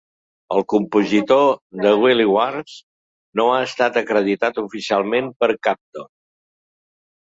[0.55, 1.51] El compositor
[1.85, 2.79] de "Wily Wars"
[3.43, 6.15] no ha estat acreditat oficialment per Capcom.